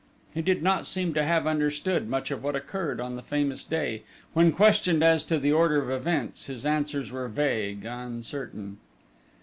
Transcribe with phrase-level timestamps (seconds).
[0.33, 4.01] He did not seem to have understood much of what occurred on the famous day:
[4.33, 8.77] when questioned as to the order of events, his answers were vague, uncertain.